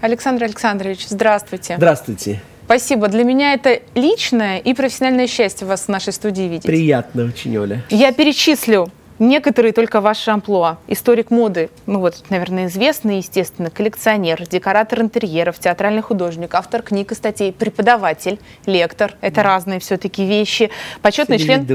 Александр 0.00 0.44
Александрович, 0.44 1.08
здравствуйте. 1.08 1.74
Здравствуйте. 1.76 2.40
Спасибо. 2.66 3.08
Для 3.08 3.24
меня 3.24 3.54
это 3.54 3.80
личное 3.96 4.58
и 4.58 4.72
профессиональное 4.72 5.26
счастье 5.26 5.66
вас 5.66 5.86
в 5.86 5.88
нашей 5.88 6.12
студии 6.12 6.42
видеть. 6.42 6.62
Приятно 6.62 7.24
очень, 7.24 7.58
Оля. 7.58 7.82
Я 7.90 8.12
перечислю 8.12 8.92
Некоторые 9.18 9.72
только 9.72 10.00
ваши 10.00 10.30
амплуа. 10.30 10.78
Историк 10.86 11.30
моды, 11.30 11.70
ну 11.86 12.00
вот, 12.00 12.22
наверное, 12.30 12.66
известный, 12.66 13.18
естественно, 13.18 13.70
коллекционер, 13.70 14.46
декоратор 14.48 15.00
интерьеров, 15.00 15.58
театральный 15.58 16.02
художник, 16.02 16.54
автор 16.54 16.82
книг 16.82 17.12
и 17.12 17.14
статей, 17.14 17.52
преподаватель, 17.52 18.38
лектор. 18.66 19.14
Это 19.20 19.36
да. 19.36 19.42
разные 19.42 19.80
все-таки 19.80 20.24
вещи. 20.24 20.70
Почетный 21.02 21.38
член 21.38 21.66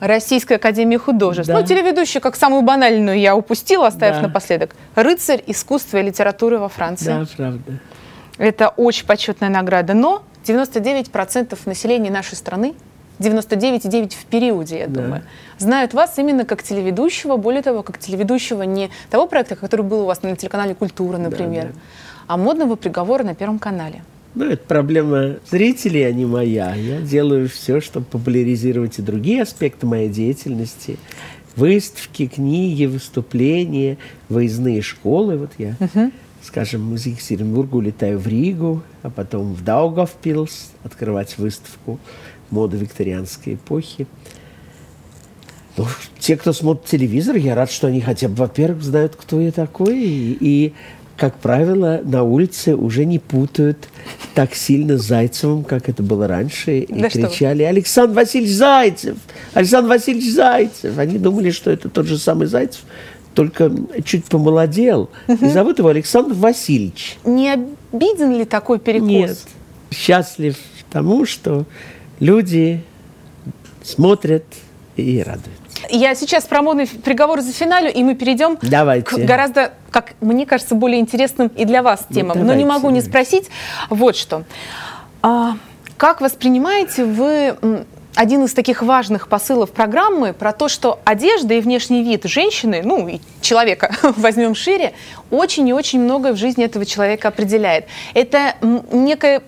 Российской 0.00 0.54
Академии 0.54 0.96
Художеств. 0.96 1.52
Да. 1.52 1.60
Ну, 1.60 1.66
телеведущий, 1.66 2.20
как 2.20 2.36
самую 2.36 2.62
банальную 2.62 3.18
я 3.18 3.34
упустила, 3.34 3.86
оставив 3.86 4.16
да. 4.16 4.22
напоследок. 4.22 4.74
Рыцарь 4.94 5.42
искусства 5.46 5.98
и 5.98 6.02
литературы 6.02 6.58
во 6.58 6.68
Франции. 6.68 7.06
Да, 7.06 7.26
правда. 7.36 7.80
Это 8.38 8.68
очень 8.68 9.06
почетная 9.06 9.48
награда. 9.48 9.94
Но 9.94 10.22
99% 10.44 11.58
населения 11.66 12.10
нашей 12.10 12.34
страны 12.34 12.74
99,9 13.24 14.14
в 14.14 14.24
периоде, 14.26 14.80
я 14.80 14.86
да. 14.86 15.00
думаю, 15.00 15.22
знают 15.58 15.94
вас 15.94 16.18
именно 16.18 16.44
как 16.44 16.62
телеведущего, 16.62 17.36
более 17.36 17.62
того, 17.62 17.82
как 17.82 17.98
телеведущего 17.98 18.62
не 18.62 18.90
того 19.10 19.26
проекта, 19.26 19.56
который 19.56 19.82
был 19.82 20.02
у 20.02 20.06
вас 20.06 20.22
на 20.22 20.36
телеканале 20.36 20.74
«Культура», 20.74 21.18
например, 21.18 21.64
да, 21.64 21.72
да. 21.72 21.78
а 22.26 22.36
модного 22.36 22.76
приговора 22.76 23.24
на 23.24 23.34
Первом 23.34 23.58
канале. 23.58 24.02
Ну, 24.34 24.46
это 24.46 24.64
проблема 24.66 25.36
зрителей, 25.48 26.02
а 26.02 26.12
не 26.12 26.26
моя. 26.26 26.74
Я 26.74 27.00
делаю 27.00 27.48
все, 27.48 27.80
чтобы 27.80 28.06
популяризировать 28.06 28.98
и 28.98 29.02
другие 29.02 29.42
аспекты 29.42 29.86
моей 29.86 30.08
деятельности. 30.08 30.98
Выставки, 31.54 32.26
книги, 32.26 32.86
выступления, 32.86 33.96
выездные 34.28 34.82
школы. 34.82 35.36
Вот 35.36 35.50
я, 35.58 35.76
угу. 35.78 36.10
скажем, 36.42 36.96
из 36.96 37.06
Екатеринбурга 37.06 37.76
улетаю 37.76 38.18
в 38.18 38.26
Ригу, 38.26 38.82
а 39.02 39.10
потом 39.10 39.54
в 39.54 39.62
Даугавпилс 39.62 40.72
открывать 40.82 41.38
выставку 41.38 42.00
моды 42.54 42.76
викторианской 42.76 43.54
эпохи. 43.54 44.06
Ну, 45.76 45.86
те, 46.20 46.36
кто 46.36 46.52
смотрит 46.52 46.86
телевизор, 46.86 47.36
я 47.36 47.54
рад, 47.54 47.70
что 47.70 47.88
они 47.88 48.00
хотя 48.00 48.28
бы, 48.28 48.36
во-первых, 48.36 48.82
знают, 48.82 49.16
кто 49.16 49.40
я 49.40 49.50
такой, 49.50 49.98
и, 49.98 50.36
и 50.40 50.72
как 51.16 51.36
правило, 51.38 52.00
на 52.04 52.22
улице 52.22 52.76
уже 52.76 53.04
не 53.04 53.18
путают 53.18 53.88
так 54.34 54.54
сильно 54.54 54.98
с 54.98 55.02
Зайцевым, 55.02 55.64
как 55.64 55.88
это 55.88 56.02
было 56.02 56.28
раньше, 56.28 56.80
и 56.80 57.00
да 57.00 57.08
кричали 57.08 57.64
«Александр 57.64 58.14
Васильевич 58.14 58.54
Зайцев! 58.54 59.16
Александр 59.52 59.88
Васильевич 59.90 60.32
Зайцев!» 60.32 60.96
Они 60.98 61.18
думали, 61.18 61.50
что 61.50 61.70
это 61.72 61.88
тот 61.88 62.06
же 62.06 62.18
самый 62.18 62.46
Зайцев, 62.46 62.82
только 63.34 63.72
чуть 64.04 64.26
помолодел. 64.26 65.10
Угу. 65.26 65.44
И 65.44 65.48
зовут 65.48 65.78
его 65.78 65.88
Александр 65.88 66.34
Васильевич. 66.34 67.18
Не 67.24 67.52
обиден 67.52 68.36
ли 68.36 68.44
такой 68.44 68.78
перекос? 68.78 69.08
Нет. 69.08 69.38
Счастлив 69.90 70.56
тому, 70.90 71.26
что 71.26 71.64
люди 72.20 72.82
смотрят 73.82 74.44
и 74.96 75.22
радуются. 75.22 75.50
Я 75.90 76.14
сейчас 76.14 76.44
про 76.44 76.62
модный 76.62 76.86
приговор 76.86 77.40
за 77.40 77.52
финалю, 77.52 77.92
и 77.92 78.02
мы 78.02 78.14
перейдем 78.14 78.58
давайте. 78.62 79.04
к 79.04 79.18
гораздо, 79.18 79.72
как 79.90 80.14
мне 80.20 80.46
кажется, 80.46 80.74
более 80.74 81.00
интересным 81.00 81.48
и 81.48 81.64
для 81.64 81.82
вас 81.82 82.06
ну, 82.08 82.14
темам. 82.14 82.38
Ну, 82.38 82.44
Но 82.46 82.54
не 82.54 82.64
могу 82.64 82.90
не 82.90 83.00
спросить 83.00 83.50
вот 83.90 84.16
что. 84.16 84.44
А, 85.22 85.56
как 85.96 86.20
воспринимаете 86.20 87.04
вы 87.04 87.56
один 88.14 88.44
из 88.44 88.54
таких 88.54 88.82
важных 88.82 89.28
посылов 89.28 89.72
программы 89.72 90.32
про 90.32 90.52
то, 90.52 90.68
что 90.68 91.00
одежда 91.04 91.54
и 91.54 91.60
внешний 91.60 92.02
вид 92.02 92.24
женщины, 92.24 92.82
ну 92.84 93.08
и 93.08 93.20
человека 93.40 93.94
возьмем 94.16 94.54
шире, 94.54 94.94
очень 95.30 95.68
и 95.68 95.72
очень 95.72 96.00
многое 96.00 96.32
в 96.32 96.36
жизни 96.36 96.64
этого 96.64 96.86
человека 96.86 97.28
определяет. 97.28 97.86
Это 98.14 98.54
некое 98.92 99.42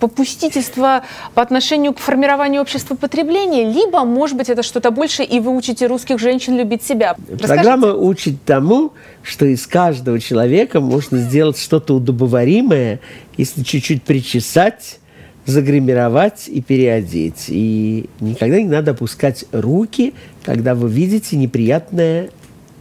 попустительство 0.00 1.02
по 1.34 1.42
отношению 1.42 1.92
к 1.94 1.98
формированию 1.98 2.62
общества 2.62 2.94
потребления, 2.94 3.70
либо, 3.70 4.04
может 4.04 4.36
быть, 4.36 4.48
это 4.48 4.62
что-то 4.62 4.90
больше, 4.90 5.22
и 5.22 5.40
вы 5.40 5.56
учите 5.56 5.86
русских 5.86 6.18
женщин 6.18 6.56
любить 6.56 6.82
себя. 6.82 7.16
Программа 7.40 7.92
учит 7.92 8.42
тому, 8.44 8.92
что 9.22 9.46
из 9.46 9.66
каждого 9.66 10.20
человека 10.20 10.80
можно 10.80 11.18
сделать 11.18 11.58
что-то 11.58 11.96
удобоваримое, 11.96 13.00
если 13.36 13.62
чуть-чуть 13.62 14.02
причесать, 14.02 14.98
загримировать 15.46 16.48
и 16.48 16.60
переодеть. 16.60 17.46
И 17.48 18.10
никогда 18.20 18.60
не 18.60 18.68
надо 18.68 18.90
опускать 18.90 19.44
руки, 19.52 20.14
когда 20.44 20.74
вы 20.74 20.90
видите 20.90 21.36
неприятное 21.36 22.30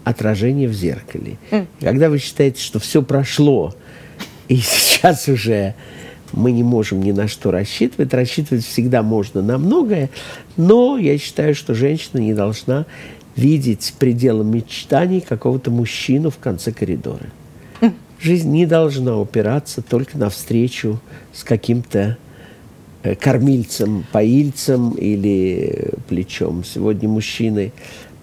отражение 0.03 0.67
в 0.67 0.73
зеркале. 0.73 1.37
Mm. 1.51 1.67
Когда 1.79 2.09
вы 2.09 2.19
считаете, 2.19 2.61
что 2.61 2.79
все 2.79 3.01
прошло, 3.01 3.73
и 4.47 4.57
сейчас 4.57 5.27
уже 5.27 5.75
мы 6.35 6.51
не 6.51 6.63
можем 6.63 7.01
ни 7.01 7.11
на 7.11 7.27
что 7.27 7.51
рассчитывать. 7.51 8.13
Рассчитывать 8.13 8.65
всегда 8.65 9.01
можно 9.01 9.41
на 9.41 9.57
многое, 9.57 10.09
но 10.57 10.97
я 10.97 11.17
считаю, 11.17 11.55
что 11.55 11.73
женщина 11.73 12.19
не 12.19 12.33
должна 12.33 12.85
видеть 13.35 13.95
пределом 13.97 14.51
мечтаний 14.51 15.21
какого-то 15.21 15.71
мужчину 15.71 16.29
в 16.29 16.37
конце 16.37 16.71
коридора. 16.71 17.25
Жизнь 18.19 18.49
не 18.49 18.65
должна 18.65 19.19
упираться 19.19 19.81
только 19.81 20.17
на 20.17 20.29
встречу 20.29 20.99
с 21.33 21.43
каким-то 21.43 22.17
э, 23.03 23.13
кормильцем, 23.15 24.05
поильцем 24.11 24.91
или 24.91 25.91
плечом. 26.07 26.63
Сегодня 26.63 27.09
мужчины 27.09 27.73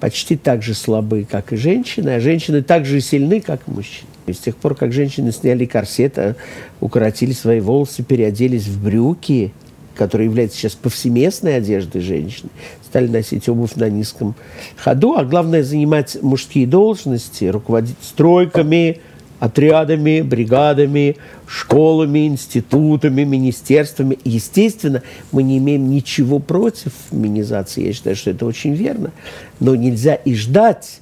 почти 0.00 0.36
так 0.36 0.62
же 0.62 0.74
слабы, 0.74 1.26
как 1.30 1.52
и 1.52 1.56
женщины, 1.56 2.08
а 2.08 2.20
женщины 2.20 2.62
так 2.62 2.86
же 2.86 3.00
сильны, 3.00 3.40
как 3.40 3.60
и 3.68 3.70
мужчины. 3.70 4.08
И 4.26 4.32
с 4.32 4.38
тех 4.38 4.56
пор, 4.56 4.74
как 4.74 4.92
женщины 4.92 5.32
сняли 5.32 5.66
корсет, 5.66 6.18
а 6.18 6.36
укоротили 6.80 7.32
свои 7.32 7.60
волосы, 7.60 8.02
переоделись 8.02 8.66
в 8.66 8.82
брюки, 8.82 9.52
которые 9.94 10.26
являются 10.26 10.58
сейчас 10.58 10.74
повсеместной 10.74 11.56
одеждой 11.56 12.00
женщин, 12.00 12.48
стали 12.84 13.08
носить 13.08 13.48
обувь 13.48 13.74
на 13.74 13.88
низком 13.90 14.34
ходу, 14.76 15.14
а 15.16 15.24
главное 15.24 15.62
занимать 15.62 16.16
мужские 16.22 16.66
должности, 16.66 17.44
руководить 17.46 17.96
стройками, 18.00 19.00
отрядами, 19.42 20.20
бригадами, 20.20 21.16
школами, 21.48 22.28
институтами, 22.28 23.24
министерствами. 23.24 24.16
Естественно, 24.24 25.02
мы 25.32 25.42
не 25.42 25.58
имеем 25.58 25.90
ничего 25.90 26.38
против 26.38 26.92
феминизации. 27.10 27.86
Я 27.86 27.92
считаю, 27.92 28.14
что 28.14 28.30
это 28.30 28.46
очень 28.46 28.74
верно. 28.74 29.10
Но 29.58 29.74
нельзя 29.74 30.14
и 30.14 30.34
ждать 30.36 31.00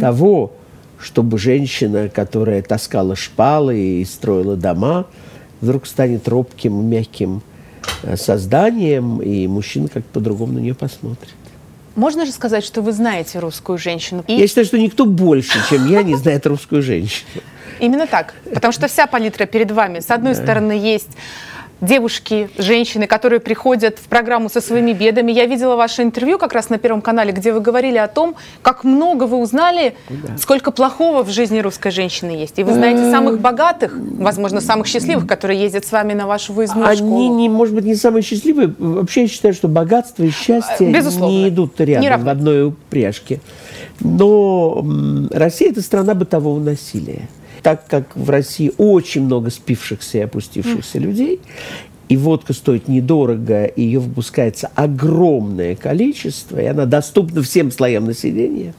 того, 0.00 0.52
чтобы 1.06 1.38
женщина, 1.38 2.08
которая 2.08 2.62
таскала 2.62 3.14
шпалы 3.14 3.78
и 3.78 4.04
строила 4.04 4.56
дома, 4.56 5.06
вдруг 5.60 5.86
станет 5.86 6.26
робким, 6.26 6.84
мягким 6.84 7.42
э, 8.02 8.16
созданием, 8.16 9.22
и 9.22 9.46
мужчина 9.46 9.88
как-то 9.88 10.10
по-другому 10.14 10.54
на 10.54 10.58
нее 10.58 10.74
посмотрит. 10.74 11.32
Можно 11.94 12.26
же 12.26 12.32
сказать, 12.32 12.64
что 12.64 12.82
вы 12.82 12.92
знаете 12.92 13.38
русскую 13.38 13.78
женщину? 13.78 14.24
И... 14.26 14.34
Я 14.34 14.48
считаю, 14.48 14.66
что 14.66 14.78
никто 14.78 15.06
больше, 15.06 15.58
чем 15.70 15.86
я, 15.86 16.02
не 16.02 16.16
знает 16.16 16.44
русскую 16.46 16.82
женщину. 16.82 17.30
Именно 17.78 18.06
так. 18.08 18.34
Потому 18.52 18.72
что 18.72 18.88
вся 18.88 19.06
палитра 19.06 19.46
перед 19.46 19.70
вами. 19.70 20.00
С 20.00 20.10
одной 20.10 20.34
да. 20.34 20.42
стороны, 20.42 20.72
есть 20.72 21.10
девушки, 21.80 22.48
женщины, 22.56 23.06
которые 23.06 23.40
приходят 23.40 23.98
в 23.98 24.08
программу 24.08 24.48
со 24.48 24.60
своими 24.60 24.92
бедами. 24.92 25.32
Я 25.32 25.46
видела 25.46 25.76
ваше 25.76 26.02
интервью 26.02 26.38
как 26.38 26.52
раз 26.52 26.70
на 26.70 26.78
Первом 26.78 27.02
канале, 27.02 27.32
где 27.32 27.52
вы 27.52 27.60
говорили 27.60 27.98
о 27.98 28.08
том, 28.08 28.34
как 28.62 28.84
много 28.84 29.24
вы 29.24 29.36
узнали, 29.38 29.94
да. 30.08 30.38
сколько 30.38 30.70
плохого 30.70 31.22
в 31.22 31.30
жизни 31.30 31.58
русской 31.58 31.90
женщины 31.90 32.30
есть. 32.30 32.58
И 32.58 32.64
вы 32.64 32.72
знаете 32.72 33.02
э, 33.02 33.10
самых 33.10 33.40
богатых, 33.40 33.96
возможно, 33.96 34.60
самых 34.60 34.86
счастливых, 34.86 35.26
которые 35.26 35.60
ездят 35.60 35.84
с 35.84 35.92
вами 35.92 36.14
на 36.14 36.26
вашу 36.26 36.52
выездную 36.52 36.86
Они, 36.86 36.98
школу. 36.98 37.36
не, 37.36 37.48
может 37.48 37.74
быть, 37.74 37.84
не 37.84 37.94
самые 37.94 38.22
счастливые. 38.22 38.74
Вообще 38.78 39.22
я 39.22 39.28
считаю, 39.28 39.52
что 39.52 39.68
богатство 39.68 40.22
и 40.22 40.30
счастье 40.30 40.90
Безусловно. 40.90 41.32
не 41.32 41.48
идут 41.48 41.78
рядом 41.80 42.02
не 42.02 42.24
в 42.24 42.28
одной 42.28 42.68
упряжке. 42.68 43.40
Но 44.00 44.84
Россия– 45.30 45.70
это 45.70 45.82
страна 45.82 46.14
бытового 46.14 46.60
насилия 46.60 47.28
так 47.66 47.88
как 47.88 48.14
в 48.14 48.30
России 48.30 48.70
очень 48.78 49.24
много 49.24 49.50
спившихся 49.50 50.18
и 50.18 50.20
опустившихся 50.20 50.98
mm. 50.98 51.00
людей, 51.00 51.40
и 52.08 52.16
водка 52.16 52.52
стоит 52.52 52.86
недорого, 52.86 53.64
и 53.64 53.82
ее 53.82 53.98
выпускается 53.98 54.70
огромное 54.76 55.74
количество, 55.74 56.60
и 56.60 56.64
она 56.64 56.86
доступна 56.86 57.42
всем 57.42 57.72
слоям 57.72 58.04
населения, 58.04 58.72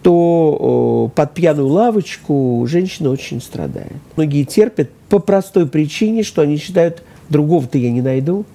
то 0.00 1.12
под 1.14 1.34
пьяную 1.34 1.68
лавочку 1.68 2.66
женщина 2.66 3.10
очень 3.10 3.42
страдает. 3.42 3.92
Многие 4.16 4.44
терпят 4.44 4.88
по 5.10 5.18
простой 5.18 5.68
причине, 5.68 6.22
что 6.22 6.40
они 6.40 6.56
считают, 6.56 7.02
другого-то 7.28 7.76
я 7.76 7.90
не 7.90 8.00
найду, 8.00 8.46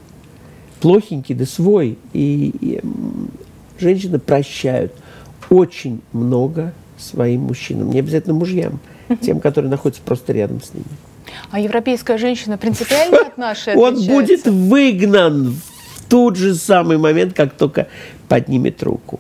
плохенький, 0.79 1.35
да 1.35 1.45
свой. 1.45 1.99
И, 2.13 2.51
и 2.61 2.81
женщины 3.79 4.17
прощают 4.17 4.91
очень 5.51 6.01
много 6.13 6.73
своим 6.97 7.41
мужчинам, 7.41 7.91
не 7.91 7.99
обязательно 7.99 8.33
мужьям 8.33 8.79
тем, 9.19 9.39
которые 9.39 9.69
находятся 9.69 10.01
просто 10.03 10.33
рядом 10.33 10.61
с 10.61 10.73
ними. 10.73 10.85
А 11.51 11.59
европейская 11.59 12.17
женщина 12.17 12.57
принципиально 12.57 13.21
от 13.21 13.37
нашей 13.37 13.75
Он 13.75 13.95
будет 14.05 14.45
выгнан 14.45 15.51
в 15.51 16.09
тот 16.09 16.35
же 16.35 16.55
самый 16.55 16.97
момент, 16.97 17.33
как 17.33 17.53
только 17.53 17.87
поднимет 18.27 18.81
руку. 18.83 19.19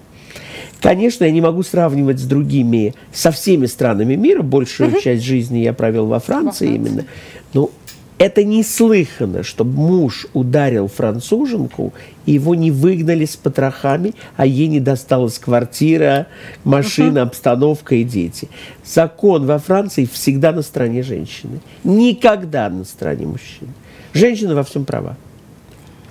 Конечно, 0.81 1.25
я 1.25 1.31
не 1.31 1.41
могу 1.41 1.61
сравнивать 1.61 2.19
с 2.19 2.23
другими, 2.23 2.95
со 3.13 3.31
всеми 3.31 3.67
странами 3.67 4.15
мира. 4.15 4.41
Большую 4.41 4.91
угу. 4.91 4.99
часть 4.99 5.23
жизни 5.23 5.59
я 5.59 5.73
провел 5.73 6.07
во 6.07 6.19
Франции, 6.19 6.67
во 6.67 6.73
Франции. 6.73 6.75
именно. 6.75 7.05
Но 7.53 7.69
это 8.17 8.43
неслыханно, 8.43 9.43
чтобы 9.43 9.79
муж 9.79 10.27
ударил 10.33 10.87
француженку, 10.87 11.93
и 12.25 12.33
его 12.33 12.53
не 12.53 12.69
выгнали 12.69 13.25
с 13.25 13.35
потрохами, 13.35 14.13
а 14.37 14.45
ей 14.45 14.67
не 14.67 14.79
досталась 14.79 15.39
квартира, 15.39 16.27
машина, 16.63 17.19
uh-huh. 17.19 17.23
обстановка 17.23 17.95
и 17.95 18.03
дети. 18.03 18.47
Закон 18.85 19.47
во 19.47 19.57
Франции 19.57 20.05
всегда 20.05 20.51
на 20.51 20.61
стороне 20.61 21.01
женщины. 21.01 21.61
Никогда 21.83 22.69
на 22.69 22.83
стороне 22.83 23.25
мужчины. 23.25 23.71
Женщина 24.13 24.53
во 24.53 24.63
всем 24.63 24.85
права. 24.85 25.17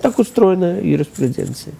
Так 0.01 0.19
устроена 0.19 0.79
юриспруденция. 0.81 1.73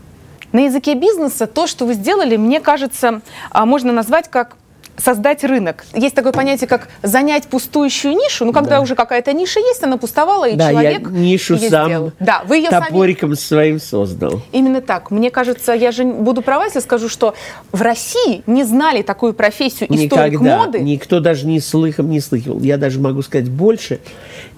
На 0.52 0.66
языке 0.66 0.96
бизнеса 0.96 1.48
то, 1.48 1.66
что 1.66 1.86
вы 1.86 1.94
сделали, 1.94 2.38
мне 2.38 2.60
кажется, 2.60 3.22
а, 3.50 3.66
можно 3.66 3.94
назвать 3.94 4.30
как 4.30 4.58
создать 5.04 5.44
рынок. 5.44 5.86
Есть 5.94 6.16
такое 6.16 6.32
понятие, 6.32 6.68
как 6.68 6.90
занять 7.02 7.48
пустующую 7.48 8.14
нишу. 8.14 8.46
Ну, 8.46 8.54
когда 8.54 8.78
да. 8.78 8.82
уже 8.82 8.96
какая-то 8.96 9.34
ниша 9.34 9.60
есть, 9.60 9.84
она 9.84 9.98
пустовала, 9.98 10.48
и 10.48 10.56
да, 10.56 10.70
человек 10.70 11.02
я 11.02 11.10
нишу 11.10 11.56
ее 11.56 11.70
сам 11.70 11.88
сделал. 11.88 12.12
Да, 12.20 12.44
вы 12.46 12.58
ее 12.58 12.70
топориком 12.70 13.36
сами... 13.36 13.48
своим 13.48 13.80
создал. 13.80 14.42
Именно 14.52 14.82
так. 14.82 15.12
Мне 15.12 15.32
кажется, 15.32 15.74
я 15.74 15.92
же 15.92 16.04
буду 16.04 16.42
права, 16.42 16.66
если 16.66 16.80
скажу, 16.80 17.10
что 17.10 17.34
в 17.72 17.82
России 17.82 18.44
не 18.48 18.64
знали 18.64 19.02
такую 19.02 19.34
профессию 19.34 19.94
историк 19.94 20.34
Никогда. 20.34 20.58
моды. 20.58 20.80
Никто 20.80 21.20
даже 21.20 21.48
не 21.48 21.60
слыхом 21.60 22.10
не 22.10 22.20
слыхивал. 22.20 22.60
Я 22.60 22.78
даже 22.78 23.00
могу 23.00 23.22
сказать 23.22 23.50
больше. 23.50 24.00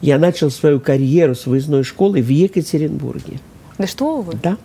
Я 0.01 0.17
начал 0.17 0.51
свою 0.51 0.79
карьеру 0.79 1.35
с 1.35 1.45
выездной 1.45 1.83
школы 1.83 2.21
в 2.21 2.29
Екатеринбурге. 2.29 3.39
Да 3.77 3.87
что 3.87 4.21
вы? 4.21 4.33
Да. 4.41 4.57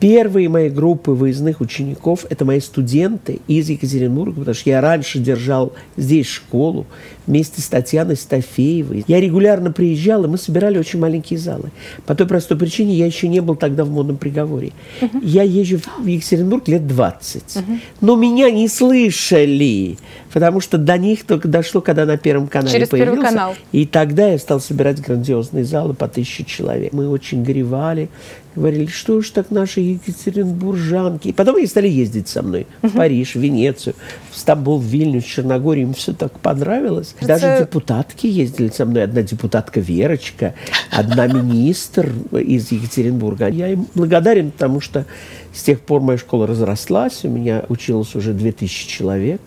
Первые 0.00 0.48
мои 0.48 0.70
группы 0.70 1.10
выездных 1.10 1.60
учеников– 1.60 2.24
это 2.30 2.46
мои 2.46 2.60
студенты 2.60 3.40
из 3.48 3.68
Екатеринбурга, 3.68 4.40
потому 4.40 4.54
что 4.54 4.70
я 4.70 4.80
раньше 4.80 5.18
держал 5.18 5.74
здесь 5.98 6.26
школу 6.26 6.86
вместе 7.26 7.60
с 7.60 7.66
Татьяной 7.66 8.16
Стафеевой. 8.16 9.04
Я 9.06 9.20
регулярно 9.20 9.72
приезжал, 9.72 10.24
и 10.24 10.28
мы 10.28 10.38
собирали 10.38 10.78
очень 10.78 10.98
маленькие 10.98 11.38
залы. 11.38 11.70
По 12.06 12.14
той 12.14 12.26
простой 12.26 12.56
причине 12.56 12.94
я 12.94 13.04
еще 13.04 13.28
не 13.28 13.40
был 13.40 13.56
тогда 13.56 13.84
в 13.84 13.90
модном 13.90 14.16
приговоре. 14.16 14.72
Uh-huh. 15.00 15.20
Я 15.22 15.42
езжу 15.42 15.78
в 15.98 16.06
Екатеринбург 16.06 16.66
лет 16.66 16.86
20. 16.86 17.42
Uh-huh. 17.42 17.78
Но 18.00 18.16
меня 18.16 18.50
не 18.50 18.68
слышали, 18.68 19.98
потому 20.32 20.60
что 20.60 20.78
до 20.78 20.96
них 20.96 21.24
только 21.24 21.46
дошло, 21.46 21.82
когда 21.82 22.06
на 22.06 22.16
Первом 22.16 22.48
канале 22.48 22.72
Через 22.72 22.88
появился. 22.88 23.12
Первый 23.16 23.28
канал. 23.28 23.54
И 23.70 23.86
тогда 23.86 24.28
я 24.28 24.38
стал 24.38 24.60
собирать 24.60 25.00
грандиозные 25.00 25.64
залы 25.64 25.92
по 25.92 26.08
тысяче 26.08 26.44
человек. 26.44 26.92
Мы 26.92 27.08
очень 27.08 27.44
горевали, 27.44 28.08
говорили, 28.56 28.86
что 28.86 29.20
ж 29.20 29.30
так 29.30 29.39
наши 29.48 29.80
екатеринбуржанки. 29.80 31.28
И 31.28 31.32
потом 31.32 31.56
они 31.56 31.66
стали 31.66 31.88
ездить 31.88 32.28
со 32.28 32.42
мной 32.42 32.66
в 32.82 32.90
Париж, 32.90 33.34
в 33.34 33.40
Венецию, 33.40 33.94
в 34.30 34.38
Стамбул, 34.38 34.78
в 34.78 34.84
Вильнюс, 34.84 35.24
в 35.24 35.28
Черногорию. 35.28 35.86
Им 35.86 35.94
все 35.94 36.12
так 36.12 36.38
понравилось. 36.40 37.14
Даже 37.20 37.58
депутатки 37.60 38.26
ездили 38.26 38.68
со 38.68 38.84
мной. 38.84 39.04
Одна 39.04 39.22
депутатка 39.22 39.80
Верочка, 39.80 40.54
одна 40.90 41.26
министр 41.32 42.12
из 42.32 42.70
Екатеринбурга. 42.70 43.48
Я 43.48 43.68
им 43.68 43.86
благодарен, 43.94 44.50
потому 44.50 44.80
что 44.80 45.06
с 45.54 45.62
тех 45.62 45.80
пор 45.80 46.00
моя 46.00 46.18
школа 46.18 46.46
разрослась. 46.46 47.24
У 47.24 47.28
меня 47.28 47.64
училось 47.68 48.14
уже 48.14 48.32
2000 48.32 48.88
человек. 48.88 49.40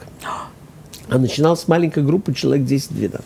А 1.10 1.18
начинал 1.18 1.56
с 1.56 1.68
маленькой 1.68 2.04
группы 2.04 2.34
человек 2.34 2.66
10-12. 2.68 3.22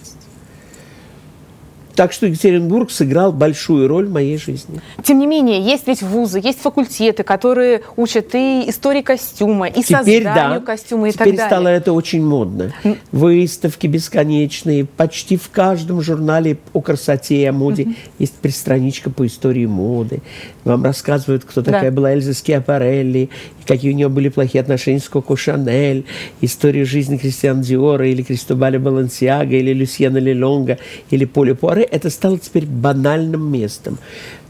Так 1.98 2.14
что 2.14 2.28
Екатеринбург 2.28 2.92
сыграл 2.92 3.34
большую 3.34 3.88
роль 3.88 4.06
в 4.06 4.12
моей 4.12 4.38
жизни. 4.38 4.82
Тем 5.04 5.18
не 5.18 5.26
менее, 5.26 5.60
есть 5.60 5.88
ведь 5.88 6.04
вузы, 6.04 6.40
есть 6.40 6.60
факультеты, 6.60 7.24
которые 7.24 7.82
учат 7.96 8.36
и 8.36 8.66
истории 8.70 9.02
костюма, 9.02 9.68
и 9.68 9.82
Теперь, 9.82 10.24
созданию 10.24 10.60
да. 10.60 10.66
костюма 10.66 11.10
и 11.10 11.12
Теперь 11.12 11.30
так 11.30 11.36
далее. 11.38 11.48
стало 11.48 11.68
это 11.70 11.94
очень 11.94 12.24
модно. 12.24 12.72
Выставки 13.12 13.88
бесконечные. 13.88 14.86
Почти 14.86 15.38
в 15.38 15.50
каждом 15.50 16.02
журнале 16.02 16.60
о 16.72 16.82
красоте 16.82 17.42
и 17.42 17.46
о 17.46 17.52
моде 17.52 17.84
mm-hmm. 17.84 17.96
есть 18.20 18.36
пристраничка 18.36 19.10
по 19.10 19.26
истории 19.26 19.66
моды. 19.66 20.22
Вам 20.66 20.84
рассказывают, 20.84 21.46
кто 21.46 21.62
да. 21.62 21.72
такая 21.72 21.90
была 21.90 22.14
Эльза 22.14 22.36
Скиапарелли, 22.36 23.32
какие 23.66 23.92
у 23.92 23.96
нее 23.96 24.10
были 24.10 24.30
плохие 24.30 24.62
отношения 24.62 25.00
с 25.00 25.10
Коко 25.10 25.36
Шанель, 25.36 26.06
историю 26.42 26.86
жизни 26.86 27.18
Кристиан 27.18 27.62
Диора 27.62 28.08
или 28.08 28.22
Кристобаля 28.22 28.80
Балансиага, 28.80 29.56
или 29.56 29.74
Люсьена 29.74 30.20
Лелонга, 30.20 30.78
или 31.10 31.26
Поля 31.26 31.56
Пуаре 31.56 31.87
это 31.92 32.10
стало 32.10 32.38
теперь 32.40 32.66
банальным 32.66 33.52
местом. 33.52 33.98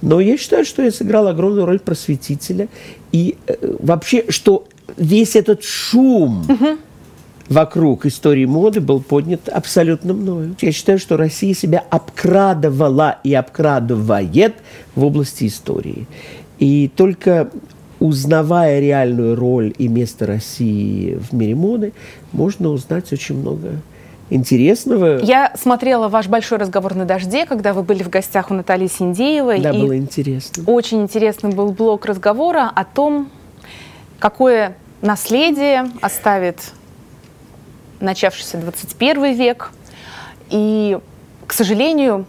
Но 0.01 0.19
я 0.19 0.37
считаю, 0.37 0.65
что 0.65 0.81
я 0.81 0.91
сыграл 0.91 1.27
огромную 1.27 1.65
роль 1.65 1.79
просветителя. 1.79 2.67
И 3.11 3.37
э, 3.47 3.75
вообще, 3.79 4.25
что 4.29 4.67
весь 4.97 5.35
этот 5.35 5.63
шум 5.63 6.41
угу. 6.41 6.77
вокруг 7.49 8.05
истории 8.05 8.45
моды 8.45 8.81
был 8.81 9.01
поднят 9.01 9.49
абсолютно 9.49 10.13
мною. 10.13 10.55
Я 10.61 10.71
считаю, 10.71 10.99
что 10.99 11.17
Россия 11.17 11.53
себя 11.53 11.83
обкрадывала 11.89 13.17
и 13.23 13.33
обкрадывает 13.33 14.55
в 14.95 15.03
области 15.03 15.47
истории. 15.47 16.07
И 16.59 16.89
только 16.95 17.49
узнавая 17.99 18.79
реальную 18.79 19.35
роль 19.35 19.73
и 19.77 19.87
место 19.87 20.25
России 20.25 21.15
в 21.15 21.33
мире 21.33 21.55
моды, 21.55 21.93
можно 22.31 22.69
узнать 22.69 23.11
очень 23.11 23.39
много 23.39 23.81
интересного. 24.29 25.19
Я 25.19 25.53
смотрела 25.55 26.09
ваш 26.09 26.27
большой 26.27 26.57
разговор 26.57 26.95
на 26.95 27.05
дожде, 27.05 27.45
когда 27.45 27.73
вы 27.73 27.83
были 27.83 28.03
в 28.03 28.09
гостях 28.09 28.51
у 28.51 28.53
Натальи 28.53 28.87
Синдеевой. 28.87 29.59
Да, 29.59 29.73
было 29.73 29.97
интересно. 29.97 30.63
Очень 30.67 31.01
интересный 31.01 31.51
был 31.51 31.71
блок 31.71 32.05
разговора 32.05 32.71
о 32.73 32.83
том, 32.83 33.29
какое 34.19 34.75
наследие 35.01 35.89
оставит 36.01 36.59
начавшийся 37.99 38.57
21 38.57 39.33
век. 39.33 39.71
И, 40.49 40.97
к 41.45 41.53
сожалению, 41.53 42.25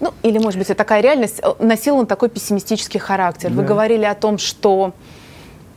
ну, 0.00 0.12
или, 0.22 0.38
может 0.38 0.58
быть, 0.58 0.68
это 0.68 0.78
такая 0.78 1.00
реальность, 1.00 1.40
носил 1.58 1.96
он 1.96 2.06
такой 2.06 2.28
пессимистический 2.28 3.00
характер. 3.00 3.50
Да. 3.50 3.56
Вы 3.56 3.64
говорили 3.64 4.04
о 4.04 4.14
том, 4.14 4.38
что 4.38 4.92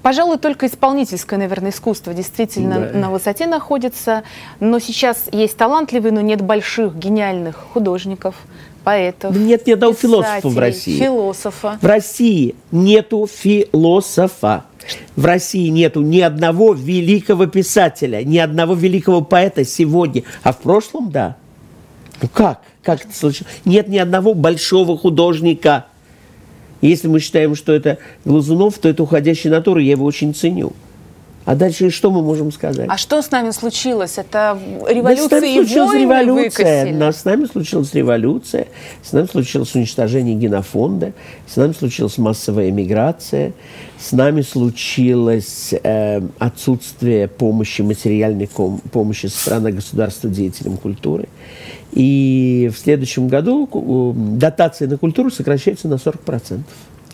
Пожалуй, 0.02 0.38
только 0.38 0.68
исполнительское, 0.68 1.38
наверное, 1.38 1.72
искусство 1.72 2.14
действительно 2.14 2.80
да. 2.80 2.98
на 2.98 3.12
высоте 3.12 3.46
находится. 3.48 4.24
Но 4.60 4.80
сейчас 4.80 5.26
есть 5.32 5.58
талантливые, 5.58 6.12
но 6.12 6.22
нет 6.22 6.42
больших, 6.42 6.96
гениальных 6.96 7.56
художников, 7.74 8.36
поэтов. 8.84 9.36
Нет 9.36 9.68
ни 9.68 9.74
одного 9.74 9.94
философа 9.94 10.48
в 10.48 10.58
России. 10.58 10.98
Философа. 10.98 11.78
В 11.82 11.86
России 11.86 12.56
нету 12.72 13.28
философа. 13.28 14.66
В 15.18 15.26
России 15.26 15.68
нету 15.68 16.02
ни 16.02 16.22
одного 16.22 16.74
великого 16.74 17.48
писателя, 17.48 18.24
ни 18.24 18.38
одного 18.38 18.76
великого 18.76 19.22
поэта 19.22 19.66
сегодня. 19.66 20.24
А 20.44 20.54
в 20.54 20.60
прошлом, 20.60 21.12
да. 21.12 21.36
Ну 22.22 22.30
как? 22.34 22.62
Как 22.82 23.04
это 23.04 23.14
случилось? 23.14 23.52
Нет 23.66 23.90
ни 23.90 23.98
одного 23.98 24.34
большого 24.34 24.98
художника– 24.98 25.88
если 26.82 27.08
мы 27.08 27.20
считаем, 27.20 27.56
что 27.56 27.74
это 27.74 27.98
Глазунов, 28.26 28.78
то 28.78 28.88
это 28.90 29.04
уходящая 29.04 29.52
натура, 29.52 29.82
я 29.82 29.92
его 29.92 30.06
очень 30.06 30.34
ценю. 30.34 30.74
А 31.48 31.56
дальше 31.56 31.92
что 31.92 32.12
мы 32.12 32.22
можем 32.22 32.52
сказать? 32.52 32.90
А 32.90 32.98
что 32.98 33.22
с 33.22 33.32
нами 33.32 33.52
случилось? 33.52 34.18
Это 34.18 34.60
революция 34.86 35.30
да, 35.30 35.38
с 35.38 35.42
нами 35.42 35.56
случилась 35.56 35.94
и 35.94 36.00
революция. 36.00 36.82
Выкосили. 36.84 37.12
С 37.12 37.24
нами 37.24 37.46
случилась 37.46 37.94
революция, 37.94 38.68
с 39.02 39.14
нами 39.14 39.28
случилось 39.28 39.74
уничтожение 39.74 40.36
генофонда, 40.36 41.14
с 41.48 41.56
нами 41.56 41.72
случилась 41.72 42.18
массовая 42.18 42.70
эмиграция, 42.70 43.54
с 43.98 44.12
нами 44.12 44.42
случилось 44.42 45.74
э, 45.82 46.20
отсутствие 46.38 47.30
помощи, 47.30 47.82
материальной 47.82 48.50
помощи 48.92 49.28
со 49.28 49.40
стороны 49.40 49.72
государства 49.72 50.30
деятелям 50.30 50.76
культуры. 50.76 51.30
И 51.94 52.70
в 52.76 52.78
следующем 52.78 53.30
году 53.30 54.14
дотация 54.14 54.90
на 54.90 54.98
культуру 54.98 55.32
сокращается 55.32 55.88
на 55.88 55.94
40%. 55.94 56.60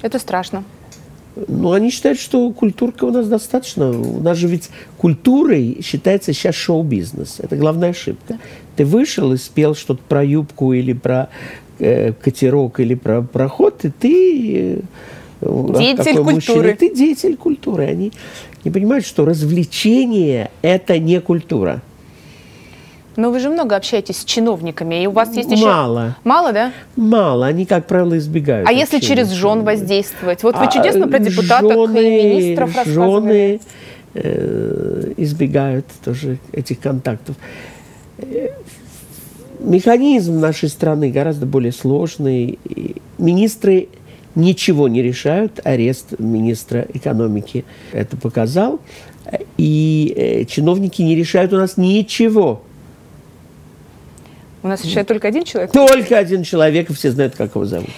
Это 0.02 0.18
страшно. 0.18 0.64
Ну, 1.36 1.72
они 1.72 1.90
считают, 1.90 2.20
что 2.20 2.52
культурка 2.52 3.06
у 3.06 3.12
нас 3.12 3.28
достаточно. 3.28 3.90
У 3.90 4.20
нас 4.22 4.38
же 4.38 4.48
ведь 4.48 4.70
культурой 4.98 5.80
считается 5.84 6.34
сейчас 6.34 6.56
шоу-бизнес. 6.56 7.40
Это 7.40 7.56
главная 7.56 7.90
ошибка. 7.90 8.40
Ты 8.76 8.86
вышел 8.86 9.34
и 9.34 9.38
спел 9.38 9.76
что-то 9.76 10.02
про 10.08 10.24
юбку 10.24 10.74
или 10.74 10.94
про 10.94 11.30
э, 11.80 12.14
катерок 12.14 12.80
или 12.80 12.96
про 12.96 13.22
проход, 13.22 13.84
и 13.86 13.90
ты... 13.90 14.84
Э, 15.42 15.74
деятель 15.78 16.18
культуры. 16.18 16.34
Мужчина, 16.34 16.76
ты 16.76 16.94
деятель 16.94 17.36
культуры. 17.36 17.86
Они 17.86 18.12
не 18.64 18.72
понимают, 18.72 19.06
что 19.06 19.26
развлечение– 19.26 20.52
это 20.62 21.00
не 21.00 21.20
культура. 21.20 21.82
Но 23.16 23.32
вы 23.32 23.40
же 23.40 23.50
много 23.50 23.76
общаетесь 23.76 24.20
с 24.20 24.26
чиновниками, 24.26 25.04
и 25.04 25.08
у 25.08 25.12
вас 25.12 25.36
есть 25.36 25.52
еще... 25.52 25.66
Мало. 25.66 26.16
Мало, 26.24 26.52
да? 26.52 26.72
Мало, 26.96 27.46
они, 27.46 27.66
как 27.66 27.86
правило, 27.86 28.18
избегают. 28.18 28.68
А 28.68 28.72
если 28.72 29.00
через 29.00 29.30
жен 29.30 29.64
воздействовать? 29.64 30.44
Вот 30.44 30.56
вы 30.56 30.66
а 30.66 30.68
чудесно 30.68 31.08
про 31.08 31.20
депутаток 31.20 31.72
жены, 31.72 31.98
и 31.98 32.36
министров 32.36 32.76
рассказывали. 32.76 33.32
Жены 33.32 33.60
э, 34.16 35.14
избегают 35.18 35.86
тоже 36.04 36.40
этих 36.52 36.80
контактов. 36.80 37.36
Э, 38.18 38.50
механизм 39.60 40.40
нашей 40.40 40.70
страны 40.70 41.12
гораздо 41.12 41.46
более 41.46 41.72
сложный. 41.72 42.58
Министры 43.18 43.90
ничего 44.36 44.88
не 44.88 45.02
решают. 45.02 45.60
Арест 45.64 46.20
министра 46.20 46.88
экономики 46.94 47.66
это 47.92 48.18
показал. 48.18 48.80
И 49.58 50.14
э, 50.16 50.46
чиновники 50.46 51.02
не 51.02 51.16
решают 51.16 51.54
у 51.54 51.58
нас 51.58 51.78
ничего. 51.78 52.64
У 54.64 54.68
нас 54.68 54.84
решает 54.86 55.08
только 55.08 55.28
один 55.28 55.44
человек? 55.44 55.72
Только 55.72 56.18
один 56.18 56.44
человек, 56.44 56.90
и 56.90 56.94
все 56.94 57.12
знают, 57.12 57.36
как 57.36 57.56
его 57.56 57.66
зовут. 57.66 57.90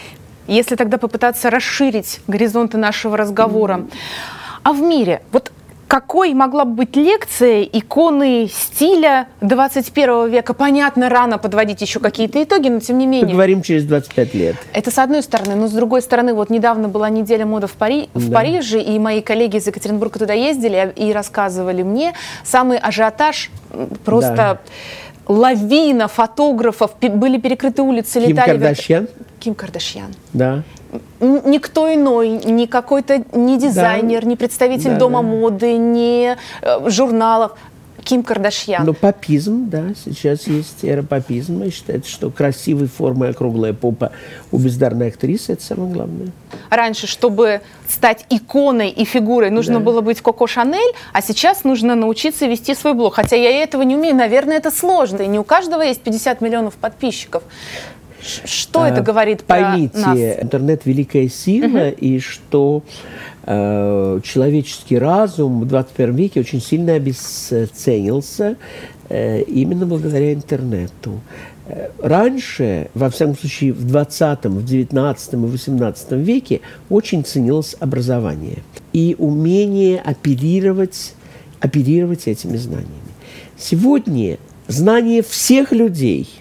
Если 0.48 0.76
тогда 0.76 0.98
попытаться 0.98 1.50
расширить 1.50 2.20
горизонты 2.28 2.78
нашего 2.78 3.18
разговора. 3.18 3.78
Mm. 3.78 3.94
А 4.64 4.74
в 4.74 4.82
мире, 4.82 5.22
вот 5.32 5.52
какой 5.88 6.34
могла 6.34 6.66
бы 6.66 6.74
быть 6.74 6.96
лекция 6.96 7.62
иконы 7.62 8.50
стиля 8.52 9.28
21 9.42 10.30
века? 10.30 10.54
Понятно, 10.56 11.10
рано 11.10 11.38
подводить 11.38 11.82
еще 11.82 12.00
какие-то 12.00 12.44
итоги, 12.44 12.70
но 12.70 12.80
тем 12.80 12.98
не 12.98 13.06
менее. 13.06 13.28
Поговорим 13.28 13.62
через 13.62 13.86
25 13.86 14.34
лет. 14.34 14.56
Это 14.74 14.90
с 14.90 14.98
одной 14.98 15.22
стороны. 15.22 15.56
Но 15.56 15.68
с 15.68 15.72
другой 15.72 16.02
стороны, 16.02 16.34
вот 16.34 16.50
недавно 16.50 16.88
была 16.88 17.10
неделя 17.10 17.46
моды 17.46 17.68
в, 17.68 17.74
Пари... 17.74 18.10
да. 18.14 18.20
в 18.20 18.32
Париже, 18.32 18.82
и 18.82 18.98
мои 18.98 19.22
коллеги 19.22 19.58
из 19.58 19.68
Екатеринбурга 19.68 20.18
туда 20.18 20.34
ездили 20.34 20.92
и 20.96 21.14
рассказывали 21.14 21.84
мне. 21.84 22.14
Самый 22.44 22.80
ажиотаж 22.80 23.52
просто... 24.04 24.36
Да 24.36 24.60
лавина 25.28 26.08
фотографов, 26.08 26.92
были 27.02 27.38
перекрыты 27.38 27.82
улицы, 27.82 28.20
Ким 28.20 28.30
летали... 28.30 28.52
Кардашьян? 28.52 29.08
Ким 29.40 29.56
Кардашьян. 29.56 30.14
Да. 30.34 30.64
Никто 31.20 31.94
иной, 31.94 32.30
ни 32.30 32.66
какой-то 32.66 33.24
не 33.34 33.58
дизайнер, 33.58 34.22
да. 34.22 34.28
не 34.28 34.36
представитель 34.36 34.92
да, 34.92 34.98
дома 34.98 35.22
да. 35.22 35.28
моды, 35.28 35.78
не 35.78 36.38
э, 36.62 36.90
журналов. 36.90 37.58
Ким 38.06 38.24
Кардашьян. 38.24 38.86
Ну, 38.86 38.94
папизм, 38.94 39.68
да, 39.68 39.88
сейчас 40.06 40.48
есть 40.48 40.84
эра 40.84 41.02
папизма, 41.02 41.66
и 41.66 41.72
считается, 41.72 42.10
что 42.10 42.30
красивой 42.30 42.88
формы 42.88 43.30
округлая 43.30 43.74
попа 43.74 44.12
у 44.52 44.58
бездарной 44.60 45.08
актрисы– 45.08 45.54
это 45.54 45.64
самое 45.64 45.92
главное. 45.92 46.28
Раньше, 46.70 47.08
чтобы 47.08 47.62
стать 47.90 48.26
иконой 48.30 48.90
и 48.90 49.06
фигурой, 49.06 49.50
нужно 49.50 49.80
да. 49.80 49.80
было 49.80 50.02
быть 50.02 50.22
Коко 50.22 50.46
Шанель, 50.46 50.94
а 51.14 51.22
сейчас 51.22 51.64
нужно 51.64 51.96
научиться 51.96 52.46
вести 52.46 52.76
свой 52.76 52.94
блог. 52.94 53.16
Хотя 53.16 53.36
я 53.36 53.50
этого 53.64 53.82
не 53.82 53.96
умею, 53.96 54.16
наверное, 54.16 54.58
это 54.58 54.70
сложно, 54.70 55.24
и 55.24 55.28
не 55.28 55.40
у 55.40 55.44
каждого 55.44 55.82
есть 55.82 56.02
50 56.02 56.42
миллионов 56.42 56.76
подписчиков. 56.76 57.42
Что 58.46 58.82
а, 58.82 58.90
это 58.90 59.02
говорит 59.02 59.44
поймите, 59.44 59.90
про 59.90 60.00
нас? 60.00 60.06
Поймите, 60.08 60.40
интернет– 60.42 60.82
великая 60.86 61.30
сила, 61.30 61.88
угу. 61.88 61.96
и 61.98 62.20
что 62.20 62.84
человеческий 64.24 64.98
разум 64.98 65.62
в 65.62 65.68
21 65.68 66.16
веке 66.16 66.40
очень 66.40 66.62
сильно 66.62 66.94
обесценился 66.94 68.58
э, 69.10 69.42
именно 69.44 69.86
благодаря 69.86 70.34
интернету. 70.34 71.22
Э, 71.68 71.90
раньше, 72.02 72.90
во 72.94 73.10
всяком 73.10 73.38
случае, 73.38 73.74
в 73.74 73.86
20, 73.86 74.46
в 74.46 74.66
19 74.66 75.34
и 75.34 75.38
18 75.38 76.12
веке 76.14 76.62
очень 76.90 77.24
ценилось 77.24 77.76
образование 77.80 78.60
и 78.94 79.16
умение 79.18 80.00
оперировать, 80.00 81.14
оперировать 81.60 82.28
этими 82.28 82.58
знаниями. 82.58 82.92
Сегодня 83.58 84.38
знания 84.68 85.22
всех 85.22 85.72
людей– 85.72 86.30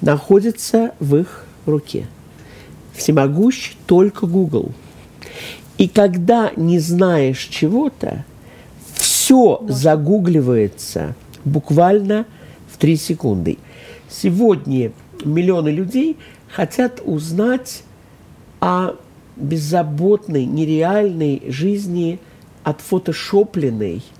находится 0.00 0.92
в 1.00 1.16
их 1.16 1.44
руке. 1.66 2.06
Всемогущий 2.94 3.76
только 3.86 4.26
Google. 4.26 4.72
И 5.78 5.88
когда 5.88 6.52
не 6.56 6.78
знаешь 6.78 7.44
чего-то, 7.44 8.24
все 8.94 9.64
загугливается 9.68 11.14
буквально 11.44 12.26
в 12.70 12.76
три 12.76 12.96
секунды. 12.96 13.58
Сегодня 14.10 14.92
миллионы 15.24 15.68
людей 15.68 16.16
хотят 16.48 17.00
узнать 17.04 17.82
о 18.60 18.94
беззаботной, 19.36 20.44
нереальной 20.44 21.42
жизни 21.48 22.18
отфотошопленной– 22.64 24.02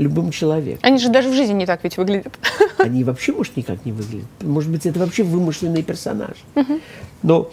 любым 0.00 0.30
человеком. 0.30 0.80
Они 0.82 0.98
же 0.98 1.10
даже 1.10 1.28
в 1.28 1.34
жизни 1.34 1.52
не 1.52 1.66
так 1.66 1.84
ведь 1.84 1.98
выглядят. 1.98 2.38
Они 2.78 3.04
вообще, 3.04 3.32
может, 3.32 3.56
никак 3.56 3.84
не 3.84 3.92
выглядят. 3.92 4.26
Может 4.40 4.70
быть, 4.70 4.86
это 4.86 4.98
вообще 4.98 5.22
вымышленный 5.22 5.82
персонаж. 5.82 6.36
Но 7.22 7.50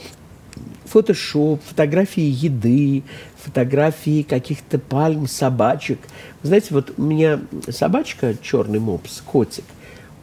фотошоп, 0.87 1.61
фотографии 1.63 2.23
еды, 2.23 3.03
фотографии 3.37 4.23
каких-то 4.23 4.79
пальм, 4.79 5.27
собачек. 5.27 5.99
знаете, 6.43 6.67
вот 6.71 6.93
у 6.97 7.01
меня 7.01 7.41
собачка, 7.69 8.35
черный 8.41 8.79
мопс, 8.79 9.21
котик, 9.21 9.65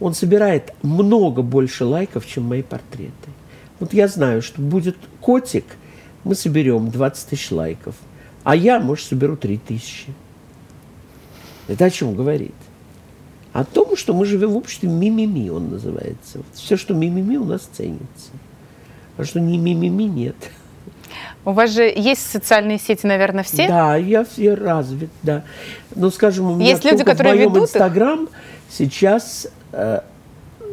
он 0.00 0.14
собирает 0.14 0.73
много 0.83 1.42
больше 1.42 1.85
лайков, 1.85 2.26
чем 2.26 2.44
мои 2.44 2.62
портреты. 2.62 3.12
Вот 3.80 3.92
я 3.92 4.09
знаю, 4.09 4.42
что 4.42 4.61
будет 4.61 4.97
котик, 5.21 5.64
мы 6.25 6.35
соберем 6.35 6.90
20 6.90 7.28
тысяч 7.28 7.50
лайков, 7.50 7.94
а 8.42 8.56
я, 8.56 8.80
может, 8.80 9.06
соберу 9.06 9.37
3 9.37 9.59
тысячи. 9.59 10.12
Это 11.68 11.87
о 11.87 11.90
чем 11.90 12.14
говорит? 12.14 12.54
О 13.52 13.64
том, 13.64 13.97
что 13.97 14.14
мы 14.14 14.26
живем 14.26 14.50
в 14.50 14.56
обществе 14.56 14.88
мимими, 14.88 15.49
он 15.49 15.71
называется. 15.71 16.40
Все, 16.54 16.76
что 16.76 16.92
мимими, 16.92 17.37
у 17.37 17.44
нас 17.44 17.68
ценится. 17.73 18.30
А 19.16 19.25
что 19.25 19.40
не 19.40 19.59
мимими, 19.59 20.04
нет. 20.04 20.37
У 21.44 21.52
вас 21.52 21.71
же 21.71 21.83
есть 21.85 22.30
социальные 22.30 22.78
сети, 22.78 23.06
наверное, 23.06 23.44
все? 23.44 23.68
Да, 23.68 23.97
я 23.97 24.25
все 24.25 24.54
развит, 24.54 25.11
да. 25.23 25.44
Но, 25.94 26.11
скажем, 26.11 26.50
у 26.50 26.56
меня 26.56 26.71
есть 26.71 26.85
люди, 26.85 27.04
которые 27.04 27.35
в 27.35 27.37
моем 27.37 27.50
ведут 27.50 27.64
Инстаграм 27.64 28.28
сейчас 28.71 29.47
э, 29.73 30.00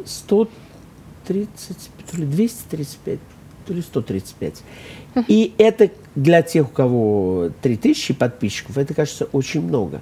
130, 0.04 1.76
то 2.10 2.16
ли 2.16 2.24
235, 2.24 3.18
то 3.66 3.72
ли 3.74 3.82
135. 3.82 4.62
И 5.28 5.54
это 5.58 5.90
для 6.14 6.42
тех, 6.42 6.66
у 6.66 6.72
кого 6.72 7.50
3000 7.60 8.14
подписчиков, 8.14 8.78
это, 8.78 8.94
кажется, 8.94 9.26
очень 9.32 9.60
много. 9.60 10.00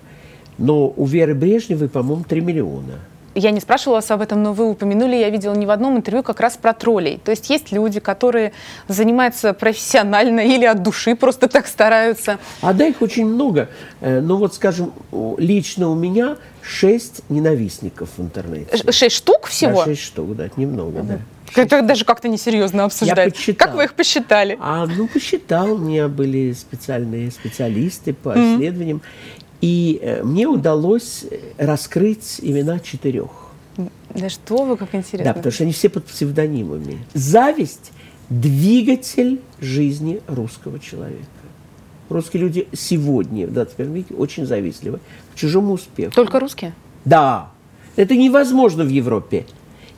Но 0.57 0.89
у 0.89 1.05
Веры 1.05 1.35
Брежневой, 1.35 1.89
по-моему, 1.89 2.25
3 2.25 2.41
миллиона. 2.41 3.01
Я 3.35 3.53
не 3.53 3.61
спрашивала 3.61 3.97
вас 3.97 4.11
об 4.11 4.23
этом, 4.23 4.43
но 4.43 4.53
вы 4.53 4.69
упомянули, 4.69 5.17
я 5.17 5.31
видела 5.31 5.55
не 5.55 5.67
в 5.67 5.71
одном 5.71 5.97
интервью 5.97 6.23
как 6.23 6.41
раз 6.41 6.57
про 6.57 6.73
троллей. 6.73 7.21
То 7.25 7.31
есть 7.31 7.49
есть 7.49 7.71
люди, 7.71 8.01
которые 8.01 8.53
занимаются 8.89 9.55
профессионально 9.55 10.41
или 10.41 10.65
от 10.65 10.83
души 10.83 11.15
просто 11.15 11.49
так 11.49 11.67
стараются. 11.67 12.39
А 12.61 12.73
да, 12.73 12.87
их 12.87 13.01
очень 13.03 13.27
много. 13.27 13.69
Э, 14.01 14.21
ну 14.21 14.37
вот, 14.37 14.55
скажем, 14.55 14.93
лично 15.39 15.89
у 15.89 15.95
меня 15.95 16.39
шесть 16.61 17.23
ненавистников 17.29 18.11
в 18.17 18.23
интернете. 18.23 18.93
Шесть 18.93 19.17
штук 19.17 19.47
всего? 19.47 19.81
Да, 19.81 19.85
шесть 19.85 20.03
штук, 20.03 20.35
да, 20.37 20.49
немного, 20.57 20.99
угу. 20.99 21.07
да. 21.07 21.19
Это 21.55 21.83
даже 21.83 22.05
как-то 22.05 22.29
несерьезно 22.29 22.85
обсуждать. 22.85 23.35
Я. 23.47 23.55
Как 23.55 23.75
вы 23.75 23.85
их 23.85 23.95
посчитали? 23.95 24.57
А, 24.61 24.87
ну, 24.87 25.09
посчитал. 25.09 25.73
У 25.73 25.79
меня 25.79 26.09
были 26.09 26.53
специальные 26.53 27.31
специалисты 27.31 28.15
по 28.15 28.29
mm-hmm. 28.29 28.55
исследованиям. 28.55 29.03
И 29.61 29.99
э, 30.03 30.23
мне 30.23 30.47
удалось 30.47 31.25
раскрыть 31.59 32.39
имена 32.41 32.81
четырех. 32.81 33.31
Да 34.15 34.29
что 34.29 34.65
вы, 34.65 34.77
как 34.77 34.95
интересно. 34.95 35.25
Да, 35.25 35.35
потому 35.35 35.53
что 35.53 35.65
они 35.65 35.73
все 35.73 35.89
под 35.89 36.07
псевдонимами. 36.07 36.99
Зависть– 37.15 37.93
двигатель 38.31 39.41
жизни 39.61 40.21
русского 40.27 40.79
человека. 40.79 41.27
Русские 42.09 42.43
люди 42.43 42.69
сегодня, 42.73 43.47
в 43.47 43.53
21 43.53 43.93
веке, 43.93 44.15
очень 44.15 44.47
завистливы 44.47 44.99
к 45.33 45.37
чужому 45.37 45.75
успеху. 45.75 46.13
Только 46.13 46.41
русские? 46.41 46.73
Да. 47.05 47.51
Это 47.97 48.17
невозможно 48.17 48.85
в 48.85 48.89
Европе. 48.89 49.47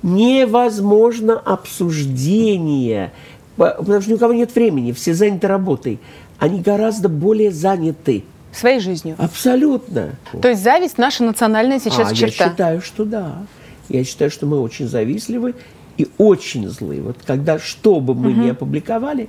Невозможно 0.02 1.38
обсуждение, 1.38 3.12
потому 3.56 4.00
что 4.00 4.10
ни 4.10 4.14
у 4.14 4.18
кого 4.18 4.32
нет 4.32 4.54
времени, 4.54 4.92
все 4.92 5.14
заняты 5.14 5.46
работой. 5.46 6.00
Они 6.38 6.60
гораздо 6.60 7.08
более 7.08 7.52
заняты 7.52 8.24
своей 8.52 8.80
жизнью. 8.80 9.16
Абсолютно. 9.18 10.10
То 10.40 10.48
есть 10.48 10.62
зависть 10.62 10.98
наша 10.98 11.24
национальная 11.24 11.80
сейчас 11.80 12.12
а, 12.12 12.14
черта? 12.14 12.44
Я 12.44 12.50
считаю, 12.50 12.80
что 12.82 13.04
да. 13.04 13.38
Я 13.88 14.04
считаю, 14.04 14.30
что 14.30 14.46
мы 14.46 14.60
очень 14.60 14.86
завистливы 14.86 15.54
и 15.98 16.06
очень 16.18 16.68
злые. 16.68 17.02
Вот 17.02 17.16
когда 17.26 17.58
что 17.58 18.00
бы 18.00 18.14
мы 18.14 18.30
угу. 18.30 18.40
ни 18.40 18.50
опубликовали, 18.50 19.28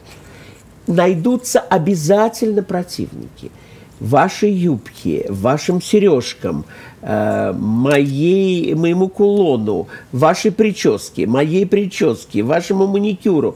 найдутся 0.88 1.60
обязательно 1.60 2.64
противники. 2.64 3.52
Вашей 4.00 4.52
юбке, 4.52 5.26
вашим 5.30 5.82
сережкам, 5.82 6.66
э, 7.02 7.54
моей, 7.54 8.74
моему 8.74 9.08
кулону, 9.08 9.88
вашей 10.12 10.52
прическе, 10.52 11.26
моей 11.26 11.66
прическе, 11.66 12.44
вашему 12.44 12.88
маникюру. 12.88 13.56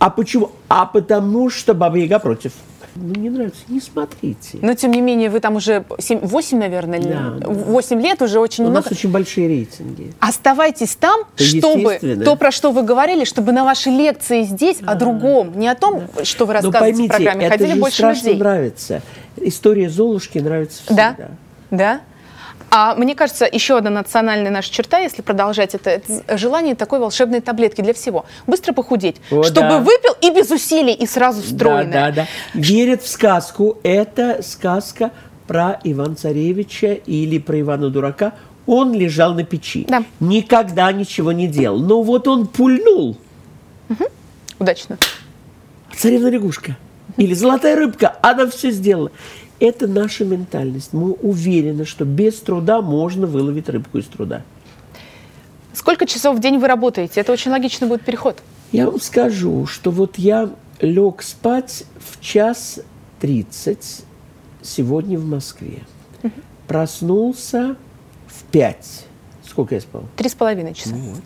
А 0.00 0.10
почему? 0.10 0.50
А 0.68 0.84
потому 0.86 1.48
что 1.48 1.74
Баба 1.74 1.98
Яга 1.98 2.18
против 2.18 2.52
ну, 2.94 3.14
не 3.14 3.30
нравится, 3.30 3.60
не 3.68 3.80
смотрите. 3.80 4.58
Но, 4.60 4.74
тем 4.74 4.90
не 4.90 5.00
менее, 5.00 5.30
вы 5.30 5.40
там 5.40 5.56
уже 5.56 5.84
7, 5.98 6.20
8, 6.20 6.58
наверное, 6.58 7.00
да, 7.00 7.48
8 7.48 7.96
да. 7.96 8.02
лет 8.02 8.22
уже 8.22 8.38
очень 8.38 8.64
У 8.64 8.68
много. 8.68 8.80
У 8.80 8.90
нас 8.90 8.92
очень 8.92 9.10
большие 9.10 9.48
рейтинги. 9.48 10.12
Оставайтесь 10.20 10.94
там, 10.96 11.22
Это 11.34 11.44
чтобы 11.44 11.98
то, 12.24 12.36
про 12.36 12.50
что 12.50 12.70
вы 12.70 12.82
говорили, 12.82 13.24
чтобы 13.24 13.52
на 13.52 13.64
ваши 13.64 13.90
лекции 13.90 14.42
здесь 14.42 14.78
а, 14.84 14.92
о 14.92 14.94
другом, 14.94 15.58
не 15.58 15.68
о 15.68 15.74
том, 15.74 16.02
да. 16.14 16.24
что 16.24 16.46
вы 16.46 16.54
рассказываете 16.54 16.96
поймите, 16.96 17.12
в 17.12 17.16
программе, 17.16 17.46
это 17.46 17.52
ходили 17.58 17.74
же 17.74 17.80
больше 17.80 17.96
страшно 17.96 18.26
людей. 18.26 18.40
нравится. 18.40 19.02
История 19.36 19.88
Золушки 19.88 20.38
нравится 20.38 20.82
всегда. 20.82 21.16
Да? 21.18 21.28
Да? 21.70 22.00
А 22.74 22.94
мне 22.94 23.14
кажется, 23.14 23.46
еще 23.52 23.76
одна 23.76 23.90
национальная 23.90 24.50
наша 24.50 24.72
черта, 24.72 24.98
если 24.98 25.20
продолжать 25.20 25.74
это, 25.74 25.90
это 25.90 26.38
желание 26.38 26.74
такой 26.74 27.00
волшебной 27.00 27.42
таблетки 27.42 27.82
для 27.82 27.92
всего. 27.92 28.24
Быстро 28.46 28.72
похудеть, 28.72 29.16
О, 29.30 29.42
чтобы 29.42 29.68
да. 29.68 29.78
выпил 29.80 30.16
и 30.22 30.30
без 30.30 30.50
усилий, 30.50 30.94
и 30.94 31.06
сразу 31.06 31.42
стройно. 31.42 31.92
Да, 31.92 32.10
да, 32.10 32.12
да. 32.12 32.26
Верят 32.54 33.02
в 33.02 33.08
сказку. 33.08 33.76
Это 33.82 34.40
сказка 34.42 35.10
про 35.46 35.80
Ивана 35.84 36.14
Царевича 36.14 36.94
или 36.94 37.36
про 37.38 37.60
Ивана 37.60 37.90
Дурака. 37.90 38.32
Он 38.64 38.94
лежал 38.94 39.34
на 39.34 39.44
печи. 39.44 39.84
Да. 39.86 40.02
Никогда 40.18 40.90
ничего 40.92 41.32
не 41.32 41.48
делал. 41.48 41.78
Но 41.78 42.02
вот 42.02 42.26
он 42.26 42.46
пульнул. 42.46 43.18
Угу. 43.90 44.04
Удачно. 44.60 44.96
Царевна 45.94 46.28
лягушка. 46.28 46.78
Или 47.18 47.34
золотая 47.34 47.76
рыбка. 47.76 48.16
Она 48.22 48.48
все 48.48 48.70
сделала. 48.70 49.10
Это 49.62 49.86
наша 49.86 50.24
ментальность. 50.24 50.92
Мы 50.92 51.12
уверены, 51.12 51.84
что 51.84 52.04
без 52.04 52.40
труда 52.40 52.82
можно 52.82 53.28
выловить 53.28 53.68
рыбку 53.68 53.98
из 53.98 54.06
труда. 54.06 54.42
Сколько 55.72 56.04
часов 56.04 56.36
в 56.36 56.40
день 56.40 56.58
вы 56.58 56.66
работаете? 56.66 57.20
Это 57.20 57.30
очень 57.30 57.52
логичный 57.52 57.86
будет 57.86 58.02
переход. 58.02 58.42
Я 58.72 58.90
вам 58.90 59.00
скажу, 59.00 59.66
что 59.66 59.92
вот 59.92 60.18
я 60.18 60.50
лег 60.80 61.22
спать 61.22 61.84
в 62.00 62.20
час 62.20 62.80
тридцать 63.20 64.02
сегодня 64.62 65.16
в 65.16 65.26
Москве. 65.26 65.84
Угу. 66.24 66.32
Проснулся 66.66 67.76
в 68.26 68.42
пять. 68.50 69.06
Сколько 69.48 69.76
я 69.76 69.80
спал? 69.80 70.02
Три 70.16 70.28
с 70.28 70.34
половиной 70.34 70.74
часа. 70.74 70.96
Вот. 70.96 71.20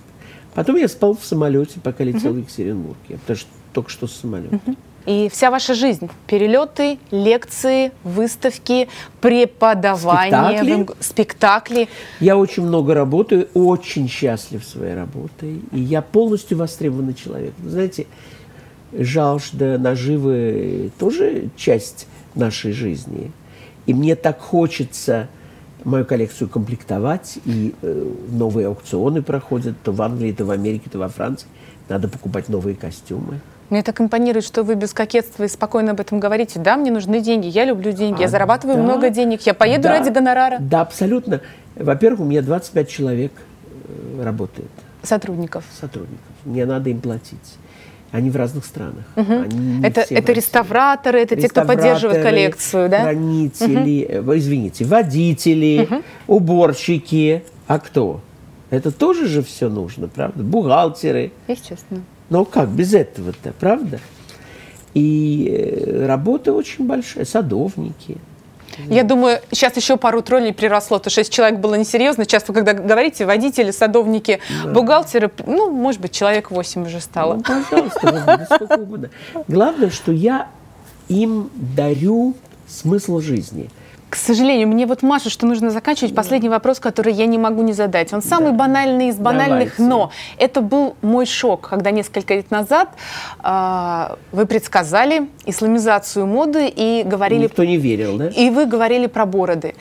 Потом 0.52 0.76
я 0.76 0.88
спал 0.88 1.16
в 1.16 1.24
самолете, 1.24 1.80
пока 1.82 2.04
летел 2.04 2.32
угу. 2.32 2.40
в 2.40 2.42
Екатеринбург. 2.42 2.98
Я 3.08 3.16
потому 3.16 3.38
что 3.38 3.48
только 3.72 3.88
что 3.88 4.06
с 4.06 4.12
самолета. 4.12 4.56
Угу. 4.56 4.76
И 5.06 5.28
вся 5.32 5.52
ваша 5.52 5.74
жизнь, 5.74 6.10
перелеты, 6.26 6.98
лекции, 7.12 7.92
выставки, 8.02 8.88
преподавание, 9.20 10.58
спектакли. 10.58 10.86
спектакли. 11.00 11.88
Я 12.18 12.36
очень 12.36 12.64
много 12.64 12.92
работаю, 12.92 13.48
очень 13.54 14.08
счастлив 14.08 14.64
своей 14.64 14.94
работой. 14.94 15.60
И 15.70 15.80
я 15.80 16.02
полностью 16.02 16.58
востребованный 16.58 17.14
человек. 17.14 17.52
Вы 17.58 17.70
знаете, 17.70 18.06
жажда 18.92 19.78
наживы 19.78 20.90
тоже 20.98 21.50
часть 21.56 22.08
нашей 22.34 22.72
жизни. 22.72 23.30
И 23.86 23.94
мне 23.94 24.16
так 24.16 24.40
хочется 24.40 25.28
мою 25.84 26.04
коллекцию 26.04 26.48
комплектовать, 26.48 27.38
и 27.44 27.72
э, 27.80 28.12
новые 28.28 28.66
аукционы 28.66 29.22
проходят 29.22 29.76
то 29.84 29.92
в 29.92 30.02
Англии, 30.02 30.32
то 30.32 30.44
в 30.44 30.50
Америке, 30.50 30.90
то 30.90 30.98
во 30.98 31.08
Франции. 31.08 31.46
Надо 31.88 32.08
покупать 32.08 32.48
новые 32.48 32.74
костюмы. 32.74 33.40
Мне 33.68 33.82
так 33.82 34.00
импонирует, 34.00 34.44
что 34.44 34.62
вы 34.62 34.74
без 34.74 34.92
кокетства 34.92 35.44
и 35.44 35.48
спокойно 35.48 35.92
об 35.92 36.00
этом 36.00 36.20
говорите. 36.20 36.60
Да, 36.60 36.76
мне 36.76 36.90
нужны 36.90 37.20
деньги, 37.20 37.46
я 37.46 37.64
люблю 37.64 37.92
деньги, 37.92 38.20
а, 38.20 38.22
я 38.22 38.28
зарабатываю 38.28 38.76
да, 38.76 38.82
много 38.82 39.10
денег, 39.10 39.42
я 39.42 39.54
поеду 39.54 39.84
да, 39.84 39.98
ради 39.98 40.10
гонорара. 40.10 40.58
Да, 40.60 40.82
абсолютно. 40.82 41.40
Во-первых, 41.74 42.20
у 42.20 42.24
меня 42.24 42.42
25 42.42 42.88
человек 42.88 43.32
э, 43.88 44.22
работает. 44.22 44.70
Сотрудников. 45.02 45.64
Сотрудников. 45.78 46.20
Мне 46.44 46.64
надо 46.64 46.90
им 46.90 47.00
платить. 47.00 47.56
Они 48.12 48.30
в 48.30 48.36
разных 48.36 48.64
странах. 48.64 49.04
Угу. 49.16 49.32
Они 49.32 49.82
это 49.82 50.02
это 50.08 50.32
реставраторы, 50.32 51.20
это 51.20 51.34
те, 51.36 51.48
кто 51.48 51.64
поддерживает 51.64 52.22
коллекцию, 52.22 52.88
да? 52.88 53.02
Хранители, 53.02 54.20
угу. 54.20 54.36
извините, 54.36 54.84
водители, 54.84 55.88
угу. 55.90 56.02
уборщики. 56.28 57.42
А 57.66 57.80
кто? 57.80 58.20
Это 58.70 58.92
тоже 58.92 59.26
же 59.26 59.42
все 59.42 59.68
нужно, 59.68 60.06
правда? 60.08 60.42
Бухгалтеры. 60.42 61.32
Естественно. 61.48 62.02
Но 62.30 62.44
как 62.44 62.68
без 62.68 62.94
этого-то, 62.94 63.52
правда? 63.58 64.00
И 64.94 65.48
э, 65.50 66.06
работа 66.06 66.52
очень 66.52 66.86
большая, 66.86 67.24
садовники. 67.24 68.16
Я 68.88 69.04
думаю, 69.04 69.40
сейчас 69.52 69.76
еще 69.76 69.96
пару 69.96 70.20
троллей 70.22 70.52
приросло, 70.52 70.98
то 70.98 71.08
шесть 71.08 71.32
человек 71.32 71.60
было 71.60 71.76
несерьезно. 71.76 72.26
Часто, 72.26 72.52
когда 72.52 72.74
говорите, 72.74 73.24
водители, 73.24 73.70
садовники, 73.70 74.40
да. 74.64 74.70
бухгалтеры, 74.70 75.30
ну, 75.46 75.70
может 75.70 76.00
быть, 76.00 76.12
человек 76.12 76.50
восемь 76.50 76.84
уже 76.84 77.00
стало. 77.00 77.34
Ну, 77.36 77.42
пожалуйста, 77.42 78.46
сколько 78.54 78.80
угодно. 78.80 79.10
Главное, 79.48 79.88
что 79.90 80.12
я 80.12 80.48
им 81.08 81.50
дарю 81.54 82.34
смысл 82.66 83.20
жизни– 83.20 83.70
к 84.16 84.18
сожалению, 84.18 84.66
мне 84.68 84.86
вот 84.86 85.02
Маша, 85.02 85.28
что 85.28 85.44
нужно 85.46 85.68
заканчивать. 85.68 86.14
Да. 86.14 86.22
Последний 86.22 86.48
вопрос, 86.48 86.80
который 86.80 87.12
я 87.12 87.26
не 87.26 87.36
могу 87.36 87.62
не 87.62 87.74
задать. 87.74 88.14
Он 88.14 88.22
самый 88.22 88.52
да. 88.52 88.56
банальный 88.56 89.08
из 89.08 89.16
банальных, 89.16 89.74
Давайте. 89.76 89.82
но 89.82 90.10
это 90.38 90.62
был 90.62 90.96
мой 91.02 91.26
шок, 91.26 91.68
когда 91.68 91.90
несколько 91.90 92.32
лет 92.32 92.50
назад 92.50 92.88
э, 93.44 94.16
вы 94.32 94.46
предсказали 94.46 95.28
исламизацию 95.44 96.26
моды 96.26 96.72
и 96.74 97.02
говорили... 97.04 97.42
Никто 97.42 97.64
не 97.64 97.76
верил, 97.76 98.16
да? 98.16 98.28
И 98.28 98.48
вы 98.48 98.64
говорили 98.64 99.06
про 99.06 99.26
бороды. 99.26 99.74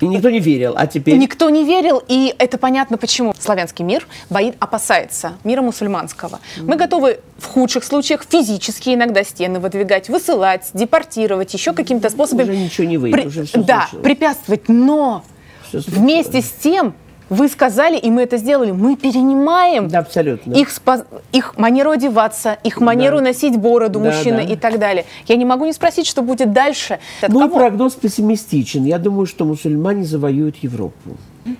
И 0.00 0.06
никто 0.06 0.30
не 0.30 0.40
верил, 0.40 0.74
а 0.76 0.86
теперь... 0.86 1.16
Никто 1.16 1.50
не 1.50 1.64
верил, 1.64 2.02
и 2.08 2.34
это 2.38 2.58
понятно 2.58 2.98
почему. 2.98 3.34
Славянский 3.38 3.84
мир 3.84 4.06
боит, 4.30 4.56
опасается 4.58 5.34
мира 5.44 5.62
мусульманского. 5.62 6.40
Мы 6.60 6.76
готовы 6.76 7.20
в 7.38 7.46
худших 7.46 7.84
случаях 7.84 8.24
физически 8.28 8.94
иногда 8.94 9.22
стены 9.24 9.60
выдвигать, 9.60 10.08
высылать, 10.08 10.70
депортировать, 10.74 11.54
еще 11.54 11.72
каким-то 11.72 12.10
способом... 12.10 12.44
Уже 12.44 12.56
ничего 12.56 12.86
не 12.86 12.98
выйдет, 12.98 13.20
при... 13.20 13.28
уже 13.28 13.44
все 13.44 13.62
Да, 13.62 13.82
случилось. 13.82 14.04
препятствовать, 14.04 14.68
но 14.68 15.24
вместе 15.72 16.42
с 16.42 16.50
тем 16.50 16.94
вы 17.34 17.48
сказали, 17.48 17.98
и 17.98 18.10
мы 18.10 18.22
это 18.22 18.36
сделали. 18.36 18.70
Мы 18.70 18.96
перенимаем 18.96 19.88
да, 19.88 19.98
абсолютно. 19.98 20.52
Их, 20.52 20.68
спа- 20.68 21.04
их 21.32 21.56
манеру 21.58 21.90
одеваться, 21.90 22.58
их 22.64 22.80
манеру 22.80 23.18
да. 23.18 23.24
носить 23.24 23.56
бороду 23.56 24.00
да, 24.00 24.06
мужчины 24.10 24.46
да. 24.46 24.52
и 24.52 24.56
так 24.56 24.78
далее. 24.78 25.04
Я 25.26 25.36
не 25.36 25.44
могу 25.44 25.64
не 25.66 25.72
спросить, 25.72 26.06
что 26.06 26.22
будет 26.22 26.52
дальше. 26.52 26.98
От 27.20 27.30
Мой 27.30 27.48
кого? 27.48 27.58
прогноз 27.58 27.94
пессимистичен. 27.94 28.84
Я 28.84 28.98
думаю, 28.98 29.26
что 29.26 29.44
мусульмане 29.44 30.04
завоюют 30.04 30.56
Европу. 30.56 31.16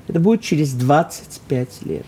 Это 0.08 0.20
будет 0.20 0.40
через 0.40 0.72
25 0.72 1.68
лет. 1.84 2.06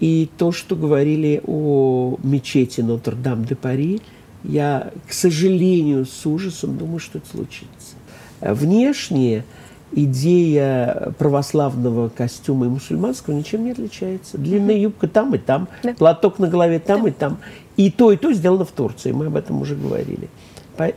И 0.00 0.30
то, 0.38 0.52
что 0.52 0.76
говорили 0.76 1.42
о 1.46 2.16
мечети 2.22 2.80
Нотр-Дам-де-Пари, 2.80 4.00
я, 4.44 4.92
к 5.08 5.12
сожалению, 5.12 6.06
с 6.06 6.24
ужасом 6.24 6.78
думаю, 6.78 7.00
что 7.00 7.18
это 7.18 7.28
случится. 7.28 7.96
Внешне 8.40 9.44
идея 9.92 11.12
православного 11.18 12.08
костюма 12.08 12.66
и 12.66 12.68
мусульманского 12.68 13.34
ничем 13.34 13.64
не 13.64 13.72
отличается. 13.72 14.38
Длинная 14.38 14.76
юбка 14.76 15.08
там 15.08 15.34
и 15.34 15.38
там, 15.38 15.68
да. 15.82 15.94
платок 15.94 16.38
на 16.38 16.48
голове 16.48 16.78
там 16.78 17.02
да. 17.02 17.08
и 17.08 17.12
там. 17.12 17.38
И 17.76 17.90
то, 17.90 18.12
и 18.12 18.16
то 18.16 18.32
сделано 18.32 18.64
в 18.64 18.72
Турции, 18.72 19.12
мы 19.12 19.26
об 19.26 19.36
этом 19.36 19.60
уже 19.62 19.76
говорили. 19.76 20.28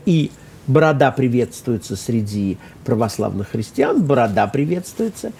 И 0.06 0.32
борода 0.67 1.12
приветствуется 1.12 1.95
среди 1.95 2.58
православных 2.86 3.49
христиан, 3.49 4.01
борода 4.04 4.47
приветствуется 4.47 5.32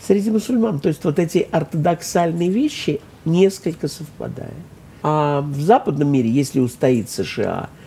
среди 0.00 0.30
мусульман. 0.30 0.80
То 0.80 0.88
есть 0.88 1.04
вот 1.04 1.18
эти 1.18 1.46
ортодоксальные 1.50 2.48
вещи 2.48 3.00
несколько 3.24 3.88
совпадают. 3.88 4.54
А 5.02 5.42
в 5.42 5.60
западном 5.60 6.08
мире, 6.08 6.30
если 6.30 6.60
устоит 6.60 7.10
США– 7.10 7.68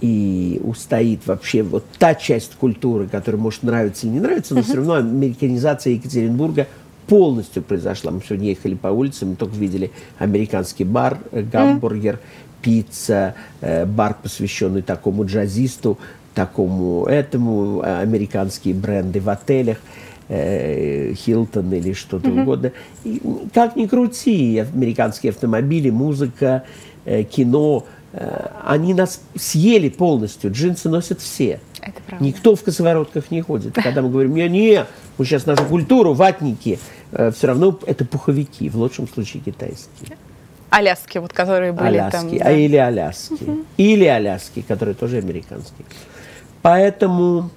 и 0.00 0.60
устоит 0.62 1.26
вообще 1.26 1.62
вот 1.62 1.84
та 1.98 2.14
часть 2.14 2.54
культуры, 2.56 3.08
которая 3.08 3.40
может 3.40 3.62
нравиться 3.62 4.06
или 4.06 4.14
не 4.14 4.20
нравиться, 4.20 4.54
но 4.54 4.60
uh-huh. 4.60 4.64
все 4.64 4.74
равно 4.74 4.94
американизация 4.94 5.94
Екатеринбурга 5.94 6.66
полностью 7.06 7.62
произошла. 7.62 8.10
Мы 8.10 8.20
сегодня 8.20 8.48
ехали 8.48 8.74
по 8.74 8.88
улице, 8.88 9.26
мы 9.26 9.36
только 9.36 9.56
видели 9.56 9.90
американский 10.18 10.84
бар, 10.84 11.18
э, 11.32 11.42
гамбургер, 11.42 12.14
uh-huh. 12.14 12.62
пицца, 12.62 13.34
э, 13.60 13.86
бар, 13.86 14.16
посвященный 14.22 14.82
такому 14.82 15.24
джазисту, 15.24 15.98
такому 16.34 17.06
этому, 17.06 17.80
э, 17.82 18.00
американские 18.00 18.74
бренды 18.74 19.20
в 19.20 19.28
отелях. 19.28 19.78
Хилтон 20.28 21.72
или 21.72 21.92
что-то 21.92 22.28
uh-huh. 22.28 22.42
угодно. 22.42 22.72
И, 23.04 23.22
как 23.54 23.76
ни 23.76 23.86
крути, 23.86 24.58
американские 24.58 25.30
автомобили, 25.30 25.88
музыка, 25.90 26.64
кино, 27.04 27.86
они 28.64 28.94
нас 28.94 29.20
съели 29.34 29.88
полностью. 29.88 30.50
Джинсы 30.50 30.88
носят 30.88 31.20
все. 31.20 31.60
Это 31.80 32.00
правда. 32.06 32.24
Никто 32.24 32.56
в 32.56 32.62
косоворотках 32.62 33.30
не 33.30 33.42
ходит. 33.42 33.74
Когда 33.74 34.02
мы 34.02 34.10
говорим, 34.10 34.34
не, 34.34 34.48
не, 34.48 34.86
мы 35.18 35.24
сейчас 35.24 35.46
нашу 35.46 35.64
культуру, 35.64 36.14
ватники, 36.14 36.78
э, 37.12 37.30
все 37.30 37.46
равно 37.46 37.78
это 37.86 38.04
пуховики, 38.04 38.68
в 38.68 38.76
лучшем 38.76 39.06
случае 39.06 39.42
китайские. 39.42 40.16
Аляски, 40.70 41.18
вот 41.18 41.32
которые 41.32 41.72
были 41.72 41.98
Аляски, 41.98 42.12
там. 42.12 42.38
Да? 42.38 42.44
А 42.44 42.52
или 42.52 42.76
Аляски. 42.76 43.34
Угу. 43.34 43.64
Или 43.76 44.04
Аляски, 44.04 44.62
которые 44.62 44.94
тоже 44.94 45.18
американские. 45.18 45.86
Поэтому 46.62 47.50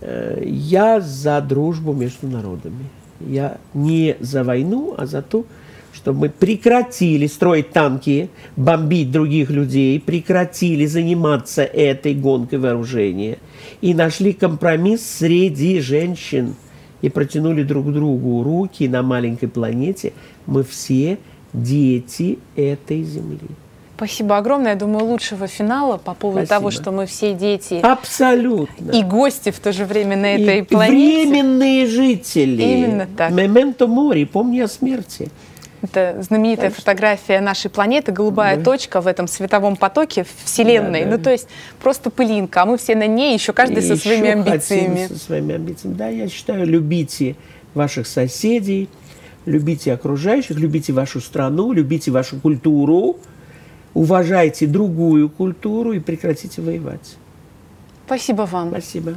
э, 0.00 0.42
я 0.44 1.00
за 1.00 1.40
дружбу 1.40 1.92
между 1.92 2.26
народами. 2.26 2.90
Я 3.20 3.58
не 3.72 4.16
за 4.20 4.44
войну, 4.44 4.94
а 4.98 5.06
за 5.06 5.22
то, 5.22 5.46
чтобы 5.92 6.20
мы 6.20 6.28
прекратили 6.30 7.26
строить 7.26 7.70
танки, 7.70 8.30
бомбить 8.56 9.10
других 9.10 9.50
людей, 9.50 10.00
прекратили 10.00 10.86
заниматься 10.86 11.62
этой 11.62 12.14
гонкой 12.14 12.58
вооружения 12.58 13.38
и 13.80 13.94
нашли 13.94 14.32
компромисс 14.32 15.04
среди 15.04 15.80
женщин 15.80 16.54
и 17.02 17.08
протянули 17.08 17.62
друг 17.62 17.92
другу 17.92 18.42
руки 18.42 18.88
на 18.88 19.02
маленькой 19.02 19.48
планете. 19.48 20.12
Мы 20.46 20.64
все 20.64 21.18
дети 21.52 22.38
этой 22.56 23.02
земли. 23.02 23.38
Спасибо 23.96 24.36
огромное. 24.38 24.72
Я 24.72 24.76
думаю, 24.76 25.04
лучшего 25.04 25.46
финала 25.46 25.96
по 25.96 26.14
поводу 26.14 26.46
Спасибо. 26.46 26.58
того, 26.58 26.70
что 26.72 26.90
мы 26.90 27.06
все 27.06 27.34
дети. 27.34 27.74
Абсолютно. 27.74 28.90
И 28.90 29.02
гости 29.04 29.50
в 29.50 29.60
то 29.60 29.72
же 29.72 29.84
время 29.84 30.16
на 30.16 30.34
и 30.34 30.42
этой 30.42 30.64
планете. 30.64 31.28
Временные 31.28 31.86
жители. 31.86 32.62
Именно 32.62 33.06
так. 33.16 33.30
Мементо 33.30 33.86
мори, 33.86 34.24
помни 34.24 34.58
о 34.58 34.66
смерти. 34.66 35.28
Это 35.82 36.22
знаменитая 36.22 36.70
так 36.70 36.78
фотография 36.78 37.40
нашей 37.40 37.68
планеты, 37.68 38.12
голубая 38.12 38.56
да. 38.56 38.62
точка 38.62 39.00
в 39.00 39.08
этом 39.08 39.26
световом 39.26 39.76
потоке 39.76 40.24
Вселенной. 40.44 41.04
Да, 41.04 41.10
да. 41.10 41.16
Ну, 41.16 41.22
то 41.22 41.30
есть 41.30 41.48
просто 41.80 42.10
пылинка, 42.10 42.62
а 42.62 42.66
мы 42.66 42.78
все 42.78 42.94
на 42.94 43.08
ней, 43.08 43.34
еще 43.34 43.52
каждый 43.52 43.78
и 43.78 43.88
со 43.88 43.96
своими 43.96 44.28
амбициями. 44.30 45.08
Со 45.08 45.18
своими 45.18 45.56
амбициями. 45.56 45.94
Да, 45.94 46.08
я 46.08 46.28
считаю, 46.28 46.66
любите 46.66 47.34
ваших 47.74 48.06
соседей, 48.06 48.88
любите 49.44 49.92
окружающих, 49.92 50.56
любите 50.56 50.92
вашу 50.92 51.20
страну, 51.20 51.72
любите 51.72 52.12
вашу 52.12 52.38
культуру, 52.40 53.16
уважайте 53.92 54.68
другую 54.68 55.28
культуру 55.28 55.92
и 55.92 55.98
прекратите 55.98 56.62
воевать. 56.62 57.16
Спасибо 58.06 58.42
вам. 58.42 58.70
Спасибо. 58.70 59.14